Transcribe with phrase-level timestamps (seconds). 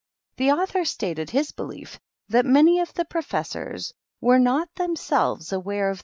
[0.37, 1.99] The autlior stated his belief
[2.29, 5.99] that many of the professors were not themselves aware of THE KINDERGARTEN.